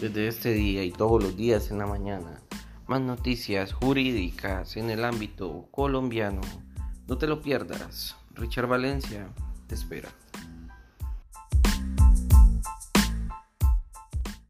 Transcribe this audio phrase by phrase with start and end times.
[0.00, 2.40] Desde este día y todos los días en la mañana,
[2.86, 6.40] más noticias jurídicas en el ámbito colombiano.
[7.06, 8.16] No te lo pierdas.
[8.34, 9.28] Richard Valencia
[9.68, 10.08] te espera.